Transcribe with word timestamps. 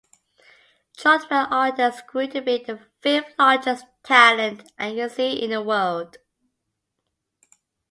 Chartwell 0.97 1.45
Artists 1.51 2.01
grew 2.07 2.25
to 2.29 2.41
be 2.41 2.57
the 2.57 2.79
fifth-largest 3.01 3.85
talent 4.01 4.63
agency 4.79 5.33
in 5.33 5.51
the 5.51 5.61
world. 5.61 6.17